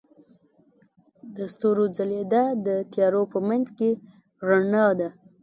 د 1.35 1.37
ستورو 1.53 1.83
ځلیدا 1.97 2.43
د 2.65 2.67
تیارو 2.93 3.21
په 3.33 3.39
منځ 3.47 3.65
کې 3.77 3.89
رڼا 4.47 4.87
ده. 4.99 5.09